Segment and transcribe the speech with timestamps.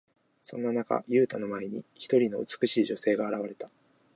[0.41, 3.69] そんな中、ユウタの前に、一人の美しい女性が現れた。